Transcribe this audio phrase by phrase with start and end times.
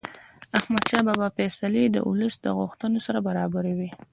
[0.57, 3.89] احمدشاه بابا فیصلې د ولس د غوښتنو سره برابرې وې.